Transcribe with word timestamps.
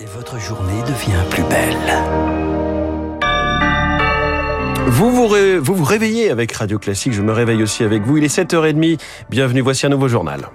Et 0.00 0.04
votre 0.06 0.38
journée 0.38 0.80
devient 0.82 1.22
plus 1.30 1.42
belle. 1.44 1.76
Vous 4.88 5.10
vous, 5.10 5.26
ré- 5.26 5.58
vous 5.58 5.74
vous 5.74 5.84
réveillez 5.84 6.30
avec 6.30 6.52
Radio 6.52 6.78
Classique, 6.78 7.12
je 7.12 7.22
me 7.22 7.32
réveille 7.32 7.62
aussi 7.62 7.82
avec 7.84 8.02
vous. 8.02 8.16
Il 8.18 8.24
est 8.24 8.34
7h30, 8.34 8.98
bienvenue, 9.30 9.60
voici 9.60 9.86
un 9.86 9.88
nouveau 9.90 10.08
journal. 10.08 10.48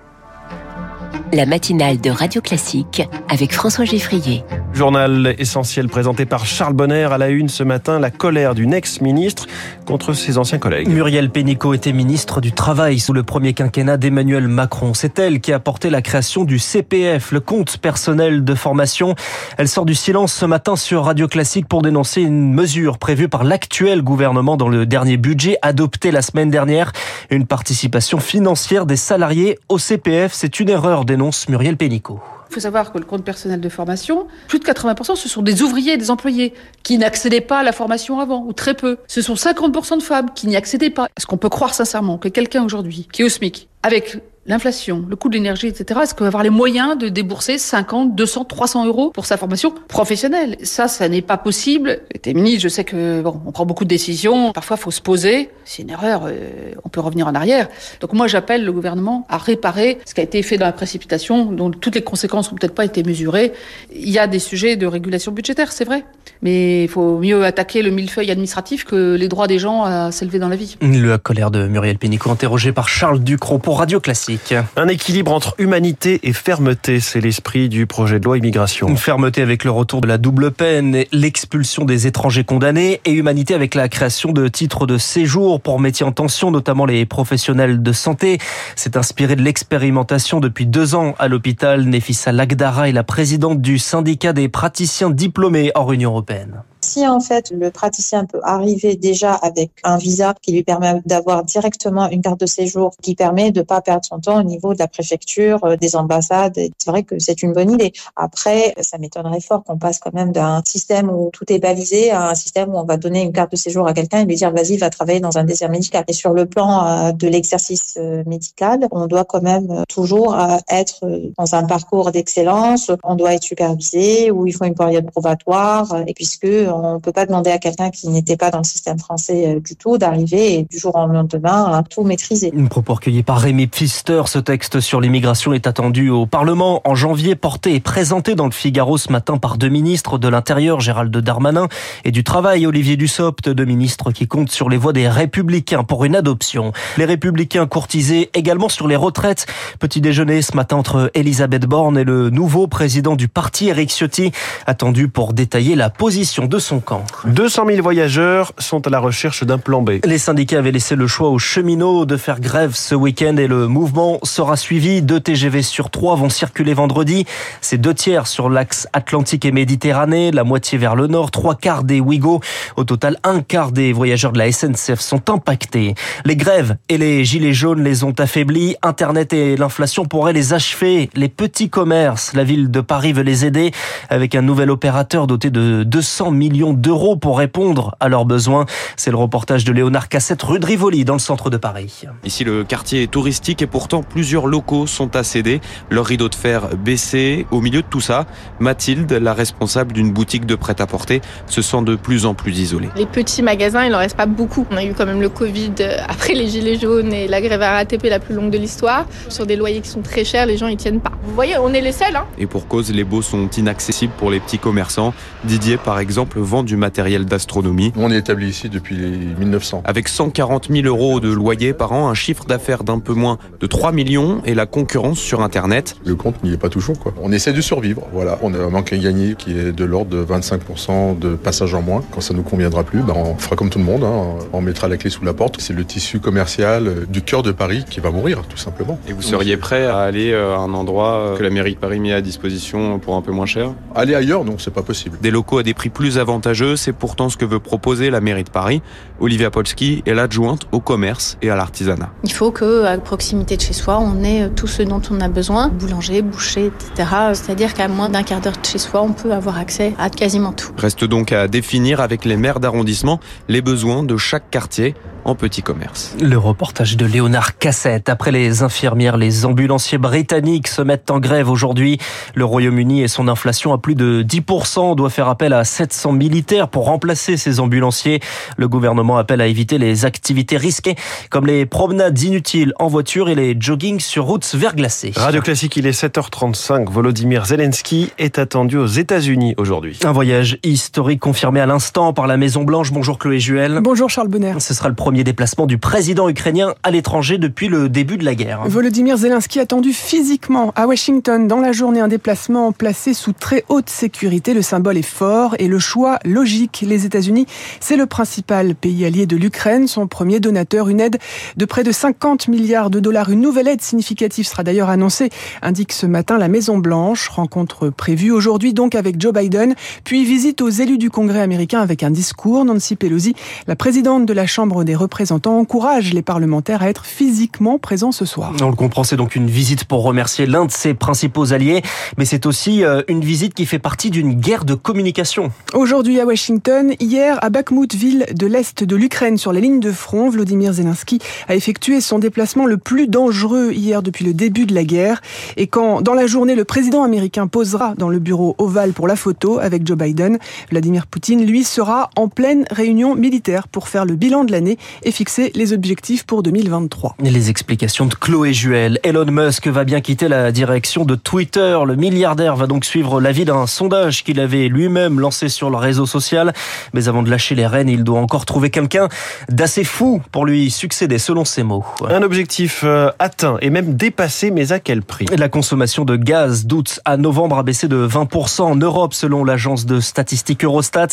La 1.33 1.46
matinale 1.46 2.02
de 2.02 2.09
Radio 2.09 2.41
Classique 2.41 3.07
avec 3.29 3.54
François 3.54 3.86
Geffrier. 3.86 4.43
Journal 4.73 5.36
essentiel 5.38 5.88
présenté 5.88 6.25
par 6.25 6.45
Charles 6.45 6.73
Bonner 6.73 7.04
à 7.04 7.18
la 7.18 7.30
une 7.30 7.50
ce 7.50 7.63
matin, 7.63 8.00
la 8.00 8.09
colère 8.09 8.55
d'une 8.55 8.73
ex-ministre 8.73 9.45
contre 9.86 10.13
ses 10.13 10.38
anciens 10.38 10.59
collègues. 10.59 10.88
Muriel 10.88 11.30
Pénicaud 11.30 11.73
était 11.73 11.91
ministre 11.91 12.39
du 12.39 12.52
Travail 12.54 12.99
sous 12.99 13.12
le 13.12 13.23
premier 13.23 13.54
quinquennat 13.54 13.98
d'Emmanuel 13.98 14.48
Macron. 14.48 14.94
C'est 14.94 15.20
elle 15.20 15.41
qui 15.41 15.52
a 15.52 15.59
porté 15.59 15.89
la 15.89 16.02
création 16.02 16.45
du 16.45 16.57
CPF, 16.57 17.32
le 17.32 17.41
compte 17.41 17.77
personnel 17.77 18.45
de 18.45 18.55
formation. 18.55 19.16
Elle 19.57 19.68
sort 19.68 19.86
du 19.86 19.95
silence 19.95 20.34
ce 20.34 20.45
matin 20.45 20.75
sur 20.75 21.04
Radio 21.05 21.27
Classique 21.27 21.68
pour 21.68 21.82
dénoncer 21.82 22.21
une 22.21 22.54
mesure 22.54 22.98
prévue 22.98 23.27
par 23.27 23.43
l'actuel 23.43 24.02
gouvernement 24.02 24.55
dans 24.55 24.70
le 24.70 24.85
dernier 24.85 25.18
budget 25.18 25.57
adopté 25.62 26.12
la 26.12 26.21
semaine 26.21 26.49
dernière. 26.49 26.93
Une 27.29 27.45
participation 27.45 28.20
financière 28.20 28.85
des 28.85 28.95
salariés 28.95 29.59
au 29.68 29.77
CPF. 29.77 30.32
C'est 30.34 30.59
une 30.62 30.70
erreur, 30.70 31.04
Muriel 31.49 31.77
Pénicaud. 31.77 32.20
Il 32.49 32.55
faut 32.55 32.59
savoir 32.59 32.91
que 32.91 32.98
le 32.98 33.05
compte 33.05 33.23
personnel 33.23 33.62
de 33.62 33.70
formation, 33.70 34.27
plus 34.48 34.59
de 34.59 34.66
80% 34.66 35.16
ce 35.16 35.29
sont 35.29 35.41
des 35.41 35.62
ouvriers, 35.62 35.98
des 35.98 36.12
employés 36.12 36.53
qui 36.84 36.98
n'accédaient 36.98 37.41
pas 37.41 37.59
à 37.59 37.63
la 37.63 37.71
formation 37.71 38.20
avant, 38.20 38.43
ou 38.45 38.53
très 38.53 38.73
peu. 38.73 38.98
Ce 39.07 39.21
sont 39.21 39.35
50% 39.35 39.98
de 39.98 40.03
femmes 40.03 40.31
qui 40.34 40.48
n'y 40.48 40.55
accédaient 40.55 40.89
pas. 40.89 41.07
Est-ce 41.17 41.26
qu'on 41.26 41.38
peut 41.38 41.49
croire 41.49 41.73
sincèrement 41.73 42.17
que 42.17 42.27
quelqu'un 42.27 42.63
aujourd'hui 42.63 43.07
qui 43.12 43.21
est 43.21 43.26
au 43.26 43.29
SMIC, 43.29 43.70
avec 43.84 44.17
l'inflation, 44.45 45.05
le 45.08 45.16
coût 45.16 45.30
de 45.30 45.36
l'énergie, 45.36 45.68
etc., 45.68 46.00
est-ce 46.04 46.16
qu'on 46.16 46.23
va 46.23 46.30
avoir 46.30 46.44
les 46.44 46.49
moyens 46.49 46.98
de 46.98 47.09
débourser 47.09 47.58
50, 47.58 48.16
200, 48.16 48.45
300 48.45 48.86
euros 48.86 49.12
pour 49.12 49.26
sa 49.26 49.38
formation 49.38 49.73
professionnelle? 49.88 50.58
Ça, 50.63 50.88
ça 50.88 51.08
n'est 51.09 51.22
pas 51.22 51.38
possible. 51.38 51.99
J'étais 52.13 52.34
ministre, 52.34 52.63
je 52.63 52.70
sais 52.70 52.84
que 52.84 53.21
bon, 53.21 53.41
on 53.46 53.52
prend 53.52 53.65
beaucoup 53.65 53.84
de 53.84 53.90
décisions. 53.90 54.52
Parfois, 54.52 54.77
faut 54.77 54.91
se 54.91 55.02
poser. 55.02 55.49
C'est 55.65 55.84
une 55.84 55.91
erreur. 55.91 56.24
euh, 56.26 56.71
on 56.84 56.90
peut 56.90 57.02
revenir 57.02 57.27
en 57.27 57.35
arrière. 57.35 57.68
Donc 57.99 58.13
moi, 58.13 58.27
j'appelle 58.27 58.65
le 58.65 58.71
gouvernement 58.71 59.26
à 59.30 59.38
réparer 59.38 59.99
ce 60.05 60.13
qui 60.13 60.21
a 60.21 60.24
été 60.24 60.41
fait 60.41 60.58
dans 60.58 60.65
la 60.65 60.74
précipitation, 60.74 61.52
dont 61.52 61.70
toutes 61.71 61.96
les 61.96 62.04
conséquences 62.04 62.52
n'ont 62.52 62.58
peut-être 62.58 62.76
pas 62.76 62.85
été 62.85 63.04
mesurées. 63.04 63.54
Il 63.93 64.09
y 64.09 64.19
a 64.19 64.28
des 64.28 64.40
sujets 64.40 64.75
de 64.75 64.85
régulation 64.88 65.31
budgétaire, 65.31 65.72
c'est 65.72 65.85
vrai, 65.85 66.03
mais 66.41 66.84
il 66.84 66.90
faut 66.90 67.19
mieux 67.19 67.46
attaquer 67.46 67.81
le 67.81 67.91
millefeuille 67.91 68.31
administratif 68.31 68.85
que 68.85 69.16
les 69.16 69.28
droits 69.28 69.47
des 69.47 69.59
gens 69.59 69.84
à 69.84 70.12
s'élever 70.12 70.40
dans 70.40 70.50
la 70.50 70.56
vie. 70.56 70.78
La 70.81 71.18
colère 71.18 71.52
de 71.52 71.68
Muriel 71.68 71.97
Pénicaud 71.97 72.31
interrogée 72.31 72.72
par 72.72 72.90
Charles 72.90 73.19
Ducrot 73.19 73.59
pour 73.59 73.80
Radio 73.80 74.00
Classique. 74.00 74.41
Un 74.75 74.88
équilibre 74.88 75.31
entre 75.31 75.56
humanité 75.59 76.19
et 76.23 76.34
fermeté, 76.34 77.00
c'est 77.00 77.22
l'esprit 77.22 77.69
du 77.69 77.88
projet 77.88 78.19
de 78.19 78.25
loi 78.25 78.38
immigration. 78.38 78.88
Une 78.88 78.97
fermeté 78.97 79.41
avec 79.41 79.63
le 79.63 79.72
retour 79.72 80.01
de 80.01 80.07
la 80.07 80.17
double 80.17 80.51
peine, 80.51 80.95
et 80.95 81.07
l'expulsion 81.11 81.85
des 81.85 82.07
étrangers 82.07 82.44
condamnés 82.44 83.01
et 83.06 83.12
humanité 83.12 83.53
avec 83.53 83.75
la 83.75 83.88
création 83.89 84.31
de 84.31 84.47
titres 84.47 84.85
de 84.85 84.97
séjour 84.97 85.62
pour 85.62 85.79
métiers 85.79 86.06
en 86.06 86.12
tension, 86.12 86.51
notamment 86.51 86.85
les 86.85 87.06
professionnels 87.06 87.81
de 87.81 87.91
santé. 87.91 88.39
C'est 88.75 88.97
inspiré 88.97 89.35
de 89.35 89.41
l'expérimentation 89.41 90.39
depuis 90.39 90.66
deux 90.66 90.95
ans 90.95 91.16
à 91.19 91.28
l'hôpital. 91.28 91.85
Nefissa 91.85 92.31
Lagdara 92.31 92.89
est 92.89 92.94
la 92.94 93.03
présidente 93.03 93.62
du 93.62 93.79
syndicat 93.79 94.34
des 94.34 94.50
praticiens 94.50 95.09
diplômés 95.09 95.72
hors 95.75 95.91
Union 95.94 96.12
européenne. 96.12 96.63
Si 96.84 97.07
en 97.07 97.19
fait 97.19 97.51
le 97.51 97.69
praticien 97.69 98.25
peut 98.25 98.40
arriver 98.44 98.96
déjà 98.96 99.35
avec 99.35 99.72
un 99.84 99.97
visa 99.97 100.34
qui 100.41 100.51
lui 100.51 100.63
permet 100.63 101.00
d'avoir 101.06 101.44
directement 101.44 102.09
une 102.09 102.24
carte 102.24 102.40
de 102.40 102.47
séjour 102.47 102.91
qui 103.03 103.13
permet 103.13 103.51
de 103.51 103.59
ne 103.59 103.63
pas 103.63 103.81
perdre 103.81 104.03
son 104.03 104.19
temps 104.19 104.40
au 104.40 104.44
niveau 104.44 104.74
de 104.74 104.79
la 104.79 104.88
préfecture, 104.88 105.63
euh, 105.63 105.78
des 105.78 105.96
ambassades, 105.96 106.56
c'est 106.56 106.90
vrai 106.90 107.03
que 107.03 107.19
c'est 107.19 107.44
une 107.44 107.53
bonne 107.53 107.72
idée. 107.72 107.94
Après, 108.16 108.74
ça 108.81 108.97
m'étonnerait 108.97 109.41
fort 109.41 109.63
qu'on 109.63 109.78
passe 109.78 110.00
quand 110.00 110.13
même 110.13 110.31
d'un 110.31 110.63
système 110.66 111.09
où 111.12 111.29
tout 111.31 111.46
est 111.53 111.59
balisé 111.59 112.09
à 112.09 112.29
un 112.29 112.35
système 112.35 112.74
où 112.74 112.78
on 112.78 112.84
va 112.84 112.97
donner 112.97 113.22
une 113.22 113.31
carte 113.31 113.52
de 113.52 113.57
séjour 113.57 113.88
à 113.88 113.94
quelqu'un 113.94 114.22
et 114.22 114.25
lui 114.25 114.35
dire 114.35 114.52
vas-y, 114.52 114.78
va 114.78 114.90
travailler 114.90 115.19
dans 115.19 115.38
un 115.38 115.44
désert 115.44 115.69
médical. 115.69 116.03
Et 116.07 116.13
sur 116.13 116.34
le 116.34 116.47
plan 116.47 116.88
euh, 116.88 117.12
de 117.12 117.28
l'exercice 117.28 117.96
euh, 117.98 118.24
médical, 118.25 118.88
on 118.92 119.06
doit 119.06 119.25
quand 119.25 119.44
même 119.44 119.84
toujours 119.88 120.36
être 120.69 121.02
dans 121.38 121.56
un 121.56 121.63
parcours 121.63 122.12
d'excellence. 122.12 122.92
On 123.03 123.16
doit 123.16 123.36
être 123.36 123.44
supervisé 123.44 124.31
où 124.31 124.48
il 124.48 124.53
faut 124.53 124.66
une 124.66 124.75
période 124.75 125.09
probatoire 125.12 126.03
et 126.08 126.13
puisque 126.13 126.48
on 126.72 126.96
ne 126.96 127.00
peut 127.00 127.12
pas 127.12 127.26
demander 127.26 127.52
à 127.52 127.58
quelqu'un 127.58 127.90
qui 127.90 128.09
n'était 128.09 128.38
pas 128.38 128.50
dans 128.50 128.59
le 128.59 128.64
système 128.64 129.00
français 129.00 129.56
euh, 129.56 129.59
du 129.59 129.76
tout 129.76 129.98
d'arriver 129.98 130.56
et 130.56 130.64
du 130.64 130.78
jour 130.78 130.96
au 130.96 131.08
lendemain 131.08 131.84
tout 131.90 132.04
maîtriser. 132.04 132.52
Une 132.54 132.70
propos 132.70 132.96
recueillie 132.96 133.24
par 133.24 133.40
Rémi 133.40 133.68
Pfister. 133.68 134.24
Ce 134.26 134.40
texte 134.40 134.80
sur 134.80 135.02
l'immigration 135.02 135.54
est 135.54 135.68
attendu 135.68 136.10
au 136.10 136.26
Parlement 136.26 136.81
en 136.86 136.96
janvier, 136.96 137.36
porté 137.36 137.76
et 137.76 137.80
présenté 137.80 138.36
dans 138.36 138.46
le 138.46 138.52
Figaro 138.52 138.98
ce 138.98 139.12
matin 139.12 139.38
par 139.38 139.58
deux 139.58 139.70
ministres 139.70 140.18
de 140.18 140.28
l'Intérieur, 140.28 140.80
Gérald 140.80 141.16
Darmanin, 141.16 141.68
et 142.06 142.12
du 142.12 142.24
Travail, 142.24 142.66
Olivier 142.66 142.98
Dussopt, 142.98 143.50
deux 143.50 143.66
ministres 143.66 144.12
qui 144.12 144.28
comptent 144.28 144.52
sur 144.52 144.70
les 144.70 144.78
voix 144.78 144.94
des 144.94 145.08
Républicains 145.08 145.84
pour 145.84 146.06
une 146.06 146.16
adoption. 146.16 146.72
Les 146.98 147.06
Républicains 147.06 147.68
courtisés 147.68 148.30
également 148.34 148.70
sur 148.70 148.88
les 148.88 148.96
retraites. 148.96 149.46
Petit 149.80 150.02
déjeuner 150.02 150.42
ce 150.42 150.56
matin 150.56 150.78
entre 150.78 151.12
Elisabeth 151.14 151.66
Borne 151.66 151.98
et 151.98 152.04
le 152.04 152.30
nouveau 152.30 152.68
président 152.68 153.16
du 153.16 153.28
parti, 153.28 153.68
Eric 153.68 153.90
Ciotti, 153.90 154.31
attendu 154.68 155.08
pour 155.08 155.34
détailler 155.34 155.76
la 155.76 155.90
position 155.90 156.46
de 156.46 156.60
son 156.62 156.80
camp. 156.80 157.04
200 157.26 157.66
000 157.68 157.82
voyageurs 157.82 158.54
sont 158.58 158.88
à 158.88 158.90
la 158.90 159.00
recherche 159.00 159.44
d'un 159.44 159.58
plan 159.58 159.82
B. 159.82 160.00
Les 160.06 160.18
syndicats 160.18 160.60
avaient 160.60 160.72
laissé 160.72 160.96
le 160.96 161.08
choix 161.08 161.30
aux 161.30 161.40
cheminots 161.40 162.06
de 162.06 162.16
faire 162.16 162.40
grève 162.40 162.74
ce 162.76 162.96
week-end 162.96 163.36
et 163.38 163.48
le 163.48 163.68
mouvement 163.68 164.20
sera 164.24 164.56
suivi. 164.56 165.02
Deux 165.02 165.20
TGV 165.20 165.64
sur 165.64 165.90
trois 165.90 166.16
vont 166.16 166.30
circuler 166.30 166.74
vendredi. 166.74 167.26
C'est 167.60 167.80
deux 167.80 167.94
tiers 167.94 168.28
sur 168.28 168.50
l'axe 168.50 168.88
Atlantique 168.94 169.44
et 169.44 169.52
Méditerranée, 169.52 170.32
la 170.32 170.44
moitié 170.44 170.78
vers 170.78 170.96
le 170.96 171.08
nord, 171.08 171.32
trois 171.32 171.56
quarts 171.56 171.84
des 171.84 172.00
Ouigo. 172.00 172.40
Au 172.78 172.84
total, 172.84 173.18
un 173.24 173.42
quart 173.42 173.72
des 173.72 173.92
voyageurs 173.92 174.32
de 174.32 174.38
la 174.38 174.52
SNCF 174.52 175.00
sont 175.00 175.30
impactés. 175.30 175.96
Les 176.24 176.36
grèves 176.36 176.78
et 176.88 176.98
les 176.98 177.26
gilets 177.26 177.54
jaunes 177.54 177.84
les 177.84 178.04
ont 178.04 178.16
affaiblis. 178.20 178.76
Internet 178.84 179.34
et 179.34 179.58
l'inflation 179.58 180.06
pourraient 180.06 180.34
les 180.34 180.54
achever. 180.54 181.10
Les 181.16 181.30
petits 181.30 181.70
commerces, 181.70 182.34
la 182.34 182.44
ville 182.44 182.70
de 182.70 182.82
Paris 182.82 183.14
veut 183.14 183.24
les 183.24 183.46
aider 183.46 183.72
avec 184.10 184.36
un 184.36 184.42
nouvel 184.42 184.70
opérateur 184.70 185.26
doté 185.26 185.50
de 185.50 185.84
200 185.84 186.32
millions 186.32 186.50
d'euros 186.51 187.16
pour 187.16 187.38
répondre 187.38 187.95
à 188.00 188.09
leurs 188.09 188.25
besoins. 188.25 188.66
C'est 188.97 189.12
le 189.12 189.17
reportage 189.17 189.63
de 189.63 189.72
Léonard 189.72 190.09
Cassette, 190.09 190.44
rue 190.44 190.59
de 190.59 190.66
Rivoli, 190.66 191.06
dans 191.06 191.13
le 191.13 191.19
centre 191.19 191.50
de 191.50 191.57
Paris. 191.57 192.03
Ici, 192.23 192.44
le 192.44 192.63
quartier 192.63 193.03
est 193.03 193.12
touristique 193.12 193.62
et 193.62 193.67
pourtant 193.67 194.03
plusieurs 194.03 194.47
locaux 194.47 194.88
sont 194.88 195.16
à 195.16 195.23
céder, 195.23 195.62
leur 195.89 196.06
rideau 196.06 196.29
de 196.29 196.35
fer 196.35 196.75
baissé. 196.75 197.45
Au 197.51 197.62
milieu 197.62 197.81
de 197.81 197.88
tout 197.88 198.01
ça, 198.01 198.25
Mathilde, 198.59 199.12
la 199.12 199.34
responsable 199.34 199.94
d'une 199.94 200.12
boutique 200.12 200.45
de 200.45 200.56
prêt-à-porter, 200.56 201.22
se 201.47 201.62
sent 201.62 201.84
de 201.84 201.95
plus 201.95 202.25
en 202.25 202.34
plus 202.34 202.59
isolée. 202.59 202.89
Les 202.95 203.06
petits 203.06 203.41
magasins, 203.41 203.85
il 203.85 203.95
en 203.95 204.00
reste 204.00 204.18
pas 204.18 204.25
beaucoup. 204.25 204.66
On 204.72 204.78
a 204.78 204.83
eu 204.83 204.94
quand 204.94 205.06
même 205.06 205.22
le 205.22 205.29
Covid 205.29 205.73
après 206.07 206.33
les 206.33 206.47
gilets 206.47 206.78
jaunes 206.78 207.13
et 207.13 207.28
la 207.28 207.41
grève 207.41 207.62
RATP 207.62 208.03
la 208.03 208.19
plus 208.19 208.35
longue 208.35 208.51
de 208.51 208.57
l'histoire. 208.57 209.06
Sur 209.29 209.45
des 209.45 209.56
loyers 209.56 209.81
qui 209.81 209.89
sont 209.89 210.01
très 210.01 210.25
chers, 210.25 210.45
les 210.45 210.57
gens 210.57 210.68
ils 210.68 210.78
tiennent 210.78 211.01
pas. 211.01 211.12
Vous 211.23 211.33
voyez, 211.33 211.57
on 211.57 211.73
est 211.73 211.81
les 211.81 211.91
seuls. 211.91 212.16
Hein 212.16 212.25
Et 212.38 212.45
pour 212.45 212.68
cause, 212.68 212.91
les 212.91 213.03
baux 213.03 213.22
sont 213.22 213.50
inaccessibles 213.50 214.13
pour 214.18 214.31
les 214.31 214.39
petits 214.39 214.59
commerçants. 214.59 215.13
Didier, 215.44 215.78
par 215.78 216.00
exemple, 216.00 216.39
vend 216.41 216.63
du 216.63 216.75
matériel 216.75 217.25
d'astronomie. 217.25 217.91
On 217.96 218.12
est 218.12 218.18
établi 218.18 218.50
ici 218.50 218.69
depuis 218.69 218.97
1900. 218.97 219.84
Avec 219.85 220.07
140 220.07 220.69
000 220.72 220.85
euros 220.85 221.19
de 221.19 221.31
loyer 221.31 221.74
par 221.74 221.91
an, 221.91 222.09
un 222.09 222.13
chiffre 222.13 222.46
d'affaires 222.46 222.84
d'un 222.84 223.00
peu 223.00 223.13
moins 223.13 223.38
de 223.59 223.68
3 223.68 223.91
millions 223.91 224.41
et 224.46 224.53
la 224.53 224.66
concurrence 224.66 225.19
sur 225.19 225.41
Internet. 225.41 225.96
Le 226.06 226.16
compte 226.16 226.44
n'y 226.44 226.53
est 226.53 226.57
pas 226.57 226.69
toujours. 226.69 227.00
Quoi. 227.00 227.13
On 227.22 227.31
essaie 227.31 227.53
de 227.53 227.62
survivre. 227.62 228.03
Voilà. 228.13 228.38
On 228.41 228.53
a 228.53 228.57
un 228.57 228.69
manque 228.69 228.94
à 228.94 228.97
gagner 228.97 229.35
qui 229.35 229.51
est 229.57 229.72
de 229.72 229.85
l'ordre 229.85 230.12
de 230.12 230.24
25% 230.24 231.18
de 231.18 231.35
passages 231.35 231.74
en 231.74 231.81
moins. 231.81 232.03
Quand 232.12 232.22
ça 232.22 232.34
nous 232.34 232.44
conviendra 232.44 232.84
plus, 232.84 233.00
ben 233.00 233.13
on 233.16 233.35
fera 233.35 233.56
comme 233.56 233.69
tout 233.69 233.80
le 233.80 233.85
monde. 233.85 234.03
Hein. 234.03 234.46
On 234.53 234.62
mettra 234.62 234.88
la 234.88 234.97
clé 234.97 235.09
sous 235.09 235.24
la 235.24 235.34
porte. 235.34 235.59
C'est 235.59 235.74
le 235.74 235.85
tissu 235.85 236.19
commercial 236.19 237.07
du 237.07 237.22
cœur 237.22 237.44
de 237.44 237.51
Paris 237.51 237.85
qui 237.90 238.00
va 238.00 238.12
mourir, 238.12 238.44
tout 238.47 238.57
simplement. 238.57 239.00
Et 239.07 239.13
vous 239.13 239.22
seriez 239.22 239.57
prêt 239.57 239.85
à 239.85 240.00
aller 240.00 240.34
à 240.34 240.57
un 240.57 240.74
endroit 240.74 241.35
que 241.38 241.44
la 241.44 241.50
mairie 241.50 241.75
de 241.75 241.80
Paris 241.80 242.00
met 242.00 242.13
à 242.13 242.22
disposition 242.22 243.00
pour 243.00 243.16
un 243.16 243.22
peu 243.22 243.31
moins 243.31 243.46
cher? 243.46 243.74
Aller 243.96 244.16
ailleurs, 244.16 244.46
non, 244.46 244.56
c'est 244.57 244.74
pas 244.74 244.83
possible. 244.83 245.18
Des 245.21 245.31
locaux 245.31 245.60
à 245.60 245.63
des 245.63 245.74
prix 245.74 245.89
plus 245.89 246.18
avantageux, 246.31 246.78
c'est 246.78 246.94
pourtant 246.94 247.28
ce 247.30 247.36
que 247.36 247.45
veut 247.45 247.60
proposer 247.60 248.10
la 248.10 248.22
mairie 248.22 248.45
de 248.45 248.50
Paris. 248.50 248.81
Olivia 249.19 249.51
Polski 249.51 250.01
est 250.06 250.13
l'adjointe 250.13 250.62
au 250.72 250.80
commerce 250.80 251.38
et 251.42 251.50
à 251.50 251.56
l'artisanat. 251.56 252.10
Il 252.24 252.31
faut 252.31 252.51
que 252.51 252.86
à 252.86 252.98
proximité 252.98 253.57
de 253.57 253.62
chez 253.62 253.74
soi, 253.74 254.00
on 254.00 254.24
ait 254.24 254.50
tout 254.50 254.68
ce 254.68 254.81
dont 254.83 255.01
on 255.12 255.19
a 255.19 255.28
besoin, 255.28 255.68
boulanger, 255.68 256.22
boucher, 256.22 256.68
etc. 256.68 257.10
C'est-à-dire 257.33 257.74
qu'à 257.74 257.88
moins 257.88 258.10
d'un 258.10 258.24
quart 258.24 258.39
d'heure 258.39 258.57
de 258.62 258.66
chez 258.66 258.78
soi, 258.78 259.01
on 259.01 259.12
peut 259.12 259.33
avoir 259.33 259.57
accès 259.57 259.94
à 260.00 260.10
quasiment 260.10 260.54
tout. 260.54 260.72
Reste 260.78 261.04
donc 261.04 261.33
à 261.33 261.48
définir 261.48 262.00
avec 262.00 262.24
les 262.24 262.38
maires 262.38 262.60
d'arrondissement 262.60 263.19
les 263.50 263.62
besoins 263.62 264.04
de 264.04 264.16
chaque 264.18 264.50
quartier. 264.50 264.95
En 265.25 265.35
petit 265.35 265.62
commerce. 265.62 266.15
Le 266.19 266.38
reportage 266.38 266.97
de 266.97 267.06
Léonard 267.06 267.57
Cassette. 267.57 268.09
Après 268.09 268.31
les 268.31 268.63
infirmières, 268.63 269.18
les 269.18 269.45
ambulanciers 269.45 269.97
britanniques 269.97 270.68
se 270.68 270.81
mettent 270.81 271.12
en 271.12 271.19
grève 271.19 271.50
aujourd'hui. 271.50 272.00
Le 272.33 272.45
Royaume-Uni 272.45 273.01
et 273.01 273.07
son 273.07 273.27
inflation 273.27 273.73
à 273.73 273.77
plus 273.77 273.95
de 273.95 274.23
10% 274.23 274.95
doit 274.95 275.09
faire 275.09 275.27
appel 275.27 275.53
à 275.53 275.63
700 275.63 276.13
militaires 276.13 276.68
pour 276.68 276.85
remplacer 276.85 277.38
ces 277.38 277.59
ambulanciers. 277.59 278.19
Le 278.57 278.68
gouvernement 278.68 279.18
appelle 279.18 279.41
à 279.41 279.47
éviter 279.47 279.77
les 279.77 280.06
activités 280.06 280.57
risquées 280.57 280.95
comme 281.29 281.45
les 281.45 281.65
promenades 281.65 282.19
inutiles 282.21 282.73
en 282.79 282.88
voiture 282.88 283.29
et 283.29 283.35
les 283.35 283.56
joggings 283.59 284.00
sur 284.00 284.25
routes 284.25 284.56
verglacées. 284.56 285.12
Radio 285.15 285.41
Classique, 285.41 285.77
il 285.77 285.85
est 285.85 286.03
7h35. 286.03 286.89
Volodymyr 286.89 287.45
Zelensky 287.45 288.12
est 288.18 288.39
attendu 288.39 288.77
aux 288.77 288.88
États-Unis 288.88 289.53
aujourd'hui. 289.57 290.00
Un 290.03 290.12
voyage 290.12 290.57
historique 290.63 291.19
confirmé 291.19 291.59
à 291.59 291.65
l'instant 291.65 292.13
par 292.13 292.27
la 292.27 292.38
Maison 292.38 292.63
Blanche. 292.63 292.91
Bonjour 292.91 293.19
Chloé 293.19 293.39
Juel. 293.39 293.79
Bonjour 293.81 294.09
Charles 294.09 294.27
Bonner. 294.27 294.56
Ce 294.59 294.73
sera 294.73 294.89
le 294.89 294.95
premier 294.95 295.11
déplacement 295.24 295.66
du 295.66 295.78
président 295.78 296.30
ukrainien 296.30 296.74
à 296.84 296.92
l'étranger 296.92 297.38
depuis 297.38 297.68
le 297.68 297.90
début 297.90 298.18
de 298.18 298.25
la 298.25 298.36
guerre. 298.36 298.62
Volodymyr 298.66 299.18
Zelensky 299.18 299.60
attendu 299.60 299.94
physiquement 299.94 300.72
à 300.75 300.88
Washington 300.88 301.48
dans 301.48 301.60
la 301.60 301.72
journée. 301.72 302.00
Un 302.00 302.08
déplacement 302.08 302.72
placé 302.72 303.13
sous 303.13 303.34
très 303.34 303.63
haute 303.69 303.90
sécurité. 303.90 304.54
Le 304.54 304.62
symbole 304.62 304.98
est 304.98 305.02
fort 305.02 305.56
et 305.60 305.68
le 305.68 305.80
choix 305.80 306.19
logique. 306.25 306.84
Les 306.88 307.06
États-Unis, 307.06 307.46
c'est 307.80 307.98
le 307.98 308.06
principal 308.06 308.75
pays 308.75 309.06
allié 309.06 309.25
de 309.25 309.36
l'Ukraine, 309.36 309.88
son 309.88 310.08
premier 310.08 310.40
donateur. 310.40 310.90
Une 310.90 311.02
aide 311.02 311.19
de 311.57 311.66
près 311.66 311.84
de 311.84 311.92
50 311.92 312.48
milliards 312.48 312.90
de 312.90 313.00
dollars. 313.00 313.30
Une 313.30 313.42
nouvelle 313.42 313.68
aide 313.68 313.81
significative 313.81 314.48
sera 314.48 314.64
d'ailleurs 314.64 314.90
annoncée, 314.90 315.30
indique 315.62 315.92
ce 315.92 316.06
matin 316.06 316.38
la 316.38 316.48
Maison 316.48 316.78
Blanche. 316.78 317.28
Rencontre 317.30 317.90
prévue 317.90 318.31
aujourd'hui 318.31 318.74
donc 318.74 318.96
avec 318.96 319.19
Joe 319.19 319.34
Biden, 319.34 319.75
puis 320.04 320.24
visite 320.24 320.62
aux 320.62 320.69
élus 320.69 320.98
du 320.98 321.10
Congrès 321.10 321.42
américain 321.42 321.81
avec 321.81 322.04
un 322.04 322.12
discours. 322.12 322.66
Nancy 322.66 322.96
Pelosi, 322.96 323.36
la 323.68 323.75
présidente 323.75 324.25
de 324.25 324.34
la 324.34 324.48
Chambre 324.48 324.84
des 324.84 324.96
représentants, 325.01 325.57
encourage 325.57 326.13
les 326.13 326.21
parlementaires 326.21 326.81
à 326.81 326.89
être 326.89 327.06
physiquement 327.06 327.77
présents 327.77 328.12
ce 328.12 328.25
soir. 328.25 328.53
On 328.62 328.69
le 328.69 328.75
comprend, 328.75 329.03
c'est 329.03 329.18
donc 329.18 329.36
une 329.36 329.48
visite 329.48 329.86
pour 329.86 330.03
remercier 330.03 330.45
l'un 330.45 330.65
de 330.65 330.71
ses 330.71 330.94
principaux 330.94 331.53
alliés, 331.53 331.81
mais 332.18 332.25
c'est 332.25 332.45
aussi 332.45 332.83
euh, 332.83 333.01
une 333.07 333.21
visite 333.21 333.53
qui 333.53 333.65
fait 333.65 333.80
partie 333.80 334.09
d'une 334.09 334.33
guerre 334.33 334.63
de 334.63 334.75
communication. 334.75 335.51
Aujourd'hui 335.74 336.19
à 336.19 336.25
Washington, 336.25 336.94
hier 337.00 337.38
à 337.42 337.50
Bakhmut, 337.50 337.94
ville 337.94 338.25
de 338.33 338.48
l'Est 338.48 338.83
de 338.83 338.95
l'Ukraine, 338.95 339.38
sur 339.38 339.51
les 339.51 339.62
lignes 339.62 339.80
de 339.80 339.92
front, 339.92 340.30
Vladimir 340.30 340.74
Zelensky 340.74 341.19
a 341.47 341.56
effectué 341.56 342.01
son 342.01 342.19
déplacement 342.19 342.65
le 342.65 342.77
plus 342.77 343.07
dangereux 343.07 343.71
hier 343.71 344.01
depuis 344.04 344.25
le 344.25 344.33
début 344.33 344.65
de 344.65 344.74
la 344.74 344.83
guerre. 344.83 345.21
Et 345.57 345.68
quand, 345.68 346.01
dans 346.01 346.13
la 346.13 346.27
journée, 346.27 346.56
le 346.56 346.65
président 346.65 347.04
américain 347.04 347.47
posera 347.47 347.95
dans 347.97 348.09
le 348.09 348.19
bureau 348.19 348.56
ovale 348.57 348.94
pour 348.94 349.07
la 349.07 349.15
photo 349.15 349.59
avec 349.59 349.86
Joe 349.86 349.97
Biden, 349.97 350.38
Vladimir 350.69 351.07
Poutine, 351.07 351.45
lui, 351.45 351.63
sera 351.63 352.09
en 352.15 352.27
pleine 352.27 352.65
réunion 352.69 353.15
militaire 353.15 353.68
pour 353.68 353.88
faire 353.88 354.06
le 354.06 354.15
bilan 354.15 354.44
de 354.44 354.51
l'année 354.51 354.77
et 355.04 355.12
fixer 355.12 355.52
les 355.56 355.74
objectifs 355.74 356.26
pour 356.26 356.44
2023. 356.44 357.16
Et 357.24 357.30
les 357.30 357.50
explications 357.50 358.06
de 358.06 358.14
Chloé 358.14 358.54
Juel. 358.54 359.00
Elon 359.04 359.26
Musk 359.26 359.68
va 359.68 359.84
bien 359.84 360.02
quitter 360.02 360.28
la 360.28 360.52
direction 360.52 361.06
de 361.06 361.16
Twitter. 361.16 361.80
Le 361.86 361.96
milliardaire 361.96 362.56
va 362.56 362.68
donc 362.68 362.86
suivre 362.86 363.22
l'avis 363.22 363.46
d'un 363.46 363.68
sondage 363.68 364.24
qu'il 364.24 364.40
avait 364.40 364.68
lui-même 364.68 365.20
lancé 365.20 365.50
sur 365.50 365.70
le 365.70 365.78
réseau 365.78 366.06
social. 366.06 366.54
Mais 366.94 367.08
avant 367.08 367.24
de 367.24 367.30
lâcher 367.30 367.56
les 367.56 367.66
rênes, 367.66 367.90
il 367.90 368.04
doit 368.04 368.20
encore 368.20 368.46
trouver 368.46 368.70
quelqu'un 368.70 369.08
d'assez 369.50 369.84
fou 369.84 370.22
pour 370.32 370.46
lui 370.46 370.70
succéder, 370.70 371.18
selon 371.18 371.46
ses 371.46 371.64
mots. 371.64 371.86
Un 372.10 372.22
objectif 372.22 372.82
euh, 372.84 373.10
atteint 373.20 373.58
et 373.62 373.70
même 373.70 373.96
dépassé, 373.96 374.52
mais 374.52 374.72
à 374.72 374.80
quel 374.80 375.02
prix? 375.02 375.26
La 375.38 375.50
consommation 375.50 376.06
de 376.06 376.16
gaz 376.16 376.66
d'août 376.66 377.00
à 377.06 377.18
novembre 377.18 377.58
a 377.58 377.64
baissé 377.64 377.88
de 377.88 378.08
20% 378.08 378.62
en 378.62 378.76
Europe, 378.76 379.14
selon 379.14 379.44
l'agence 379.44 379.86
de 379.86 380.00
statistiques 380.00 380.64
Eurostat. 380.64 381.08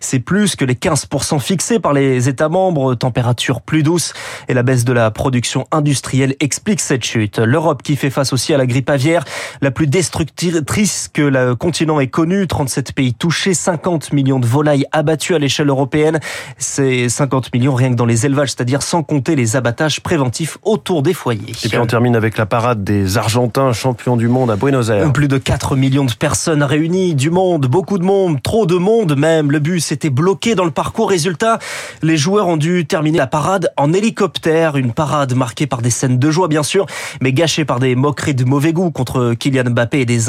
C'est 0.00 0.20
plus 0.20 0.56
que 0.56 0.64
les 0.64 0.74
15% 0.74 1.40
fixés 1.40 1.78
par 1.78 1.92
les 1.92 2.28
États 2.28 2.48
membres. 2.48 2.94
Température 2.94 3.23
plus 3.66 3.82
douce 3.82 4.12
et 4.48 4.54
la 4.54 4.62
baisse 4.62 4.84
de 4.84 4.92
la 4.92 5.10
production 5.10 5.66
industrielle 5.70 6.34
explique 6.40 6.80
cette 6.80 7.04
chute. 7.04 7.38
L'Europe 7.38 7.82
qui 7.82 7.96
fait 7.96 8.10
face 8.10 8.32
aussi 8.32 8.52
à 8.54 8.56
la 8.56 8.66
grippe 8.66 8.90
aviaire, 8.90 9.24
la 9.60 9.70
plus 9.70 9.86
destructrice 9.86 11.08
que 11.12 11.22
le 11.22 11.54
continent 11.54 12.00
ait 12.00 12.08
connue. 12.08 12.46
37 12.46 12.92
pays 12.92 13.14
touchés, 13.14 13.54
50 13.54 14.12
millions 14.12 14.38
de 14.38 14.46
volailles 14.46 14.86
abattues 14.92 15.34
à 15.34 15.38
l'échelle 15.38 15.68
européenne. 15.68 16.20
C'est 16.58 17.08
50 17.08 17.52
millions 17.54 17.74
rien 17.74 17.90
que 17.90 17.96
dans 17.96 18.06
les 18.06 18.26
élevages, 18.26 18.50
c'est-à-dire 18.50 18.82
sans 18.82 19.02
compter 19.02 19.36
les 19.36 19.56
abattages 19.56 20.00
préventifs 20.00 20.58
autour 20.62 21.02
des 21.02 21.14
foyers. 21.14 21.52
Et 21.64 21.68
puis 21.68 21.78
on 21.78 21.86
termine 21.86 22.16
avec 22.16 22.38
la 22.38 22.46
parade 22.46 22.84
des 22.84 23.18
Argentins 23.18 23.72
champions 23.72 24.16
du 24.16 24.28
monde 24.28 24.50
à 24.50 24.56
Buenos 24.56 24.90
Aires. 24.90 25.12
Plus 25.12 25.28
de 25.28 25.38
4 25.38 25.76
millions 25.76 26.04
de 26.04 26.12
personnes 26.12 26.62
réunies, 26.62 27.14
du 27.14 27.30
monde, 27.30 27.66
beaucoup 27.66 27.98
de 27.98 28.04
monde, 28.04 28.42
trop 28.42 28.66
de 28.66 28.76
monde 28.76 29.16
même. 29.16 29.50
Le 29.50 29.58
bus 29.58 29.92
était 29.92 30.10
bloqué 30.10 30.54
dans 30.54 30.64
le 30.64 30.70
parcours. 30.70 31.10
Résultat, 31.10 31.58
les 32.02 32.16
joueurs 32.16 32.48
ont 32.48 32.56
dû 32.56 32.86
terminer 32.86 33.13
la 33.16 33.26
parade 33.26 33.72
en 33.76 33.92
hélicoptère. 33.92 34.76
Une 34.76 34.92
parade 34.92 35.34
marquée 35.34 35.66
par 35.66 35.82
des 35.82 35.90
scènes 35.90 36.18
de 36.18 36.30
joie 36.30 36.48
bien 36.48 36.62
sûr, 36.62 36.86
mais 37.20 37.32
gâchée 37.32 37.64
par 37.64 37.80
des 37.80 37.94
moqueries 37.94 38.34
de 38.34 38.44
mauvais 38.44 38.72
goût 38.72 38.90
contre 38.90 39.34
Kylian 39.34 39.70
Mbappé 39.70 40.00
et 40.00 40.06
des, 40.06 40.20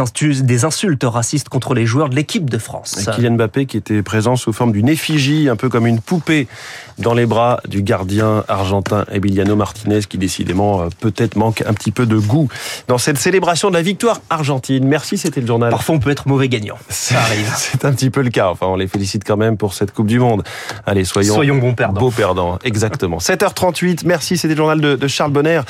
des 0.42 0.66
insultes 0.66 1.04
racistes 1.04 1.50
contre 1.50 1.74
les 1.74 1.86
joueurs 1.86 2.10
de 2.10 2.16
l'équipe 2.16 2.50
de 2.50 2.58
France. 2.58 3.00
Et 3.00 3.12
Kylian 3.12 3.36
Mbappé 3.36 3.66
qui 3.66 3.78
était 3.78 4.02
présent 4.02 4.36
sous 4.36 4.54
forme 4.54 4.72
d'une 4.72 4.90
effigie, 4.90 5.50
un 5.50 5.56
peu 5.56 5.70
comme 5.70 5.88
une 5.88 6.00
poupée 6.00 6.48
dans 6.98 7.14
les 7.14 7.26
bras 7.26 7.60
du 7.68 7.82
gardien 7.82 8.44
argentin 8.48 9.06
Emiliano 9.12 9.56
Martinez 9.56 10.02
qui 10.08 10.18
décidément 10.18 10.82
euh, 10.82 10.88
peut-être 11.00 11.36
manque 11.36 11.64
un 11.66 11.74
petit 11.74 11.92
peu 11.92 12.06
de 12.06 12.18
goût 12.18 12.48
dans 12.88 12.98
cette 12.98 13.18
célébration 13.18 13.70
de 13.70 13.76
la 13.76 13.82
victoire 13.82 14.22
argentine. 14.30 14.88
Merci, 14.88 15.18
c'était 15.18 15.42
le 15.42 15.48
journal. 15.48 15.70
Parfois 15.70 15.96
on 15.96 16.00
peut 16.00 16.12
être 16.12 16.28
mauvais 16.28 16.50
gagnant. 16.50 16.78
Ça 16.90 17.20
arrive. 17.20 17.52
C'est 17.56 17.86
un 17.86 17.92
petit 17.92 18.10
peu 18.10 18.22
le 18.22 18.30
cas. 18.30 18.50
Enfin, 18.50 18.68
on 18.68 18.76
les 18.76 18.88
félicite 18.88 19.24
quand 19.26 19.38
même 19.38 19.58
pour 19.58 19.74
cette 19.74 19.94
Coupe 19.94 20.08
du 20.08 20.20
Monde. 20.20 20.44
Allez, 20.86 21.06
soyons, 21.06 21.36
soyons 21.36 21.58
bons 21.58 21.74
perdants. 21.74 22.00
Beaux 22.00 22.12
perdants, 22.12 22.60
exactement. 22.76 23.18
7h38, 23.18 24.02
merci, 24.06 24.38
c'était 24.38 24.54
le 24.54 24.58
journal 24.58 24.80
de, 24.80 25.08
Charles 25.08 25.32
Bonner. 25.32 25.62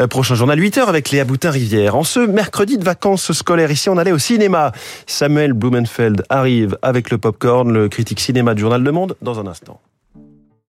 Euh, 0.00 0.06
prochain 0.06 0.34
journal 0.34 0.58
8h 0.58 0.86
avec 0.86 1.10
Léa 1.10 1.24
Boutin-Rivière. 1.24 1.94
En 1.94 2.04
ce 2.04 2.20
mercredi 2.20 2.78
de 2.78 2.84
vacances 2.84 3.32
scolaires, 3.32 3.70
ici 3.70 3.88
on 3.88 3.98
allait 3.98 4.12
au 4.12 4.18
cinéma. 4.18 4.72
Samuel 5.06 5.52
Blumenfeld 5.52 6.24
arrive 6.28 6.78
avec 6.82 7.10
le 7.10 7.18
popcorn, 7.18 7.72
le 7.72 7.88
critique 7.88 8.20
cinéma 8.20 8.54
du 8.54 8.62
journal 8.62 8.82
Le 8.82 8.92
Monde, 8.92 9.16
dans 9.22 9.38
un 9.38 9.46
instant. 9.46 9.80